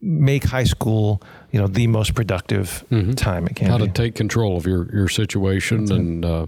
make 0.00 0.44
high 0.44 0.64
school, 0.64 1.22
you 1.52 1.60
know, 1.60 1.66
the 1.66 1.86
most 1.86 2.14
productive 2.14 2.84
mm-hmm. 2.90 3.12
time 3.12 3.46
it 3.46 3.56
can 3.56 3.68
how 3.68 3.78
be. 3.78 3.86
to 3.86 3.92
take 3.92 4.14
control 4.14 4.56
of 4.56 4.66
your, 4.66 4.92
your 4.94 5.08
situation 5.08 5.86
That's 5.86 5.90
and, 5.92 6.24
uh, 6.24 6.46